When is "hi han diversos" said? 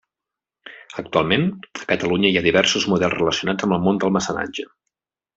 2.33-2.87